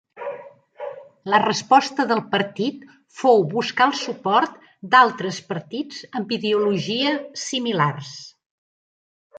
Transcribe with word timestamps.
La 1.33 1.39
resposta 1.43 2.05
del 2.13 2.21
partit 2.31 2.87
fou 3.19 3.45
buscar 3.53 3.89
el 3.91 3.95
suport 4.01 4.59
d'altres 4.95 5.43
partits 5.53 6.03
amb 6.23 6.37
ideologia 6.41 7.17
similars. 7.47 8.15